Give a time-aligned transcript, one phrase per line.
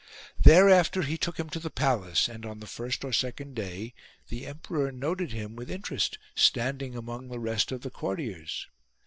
[0.41, 3.93] Thereafter he took him to the palace; and, on the first or second day,
[4.29, 8.67] the emperor noted him with in terest standing among the rest of the courtiers.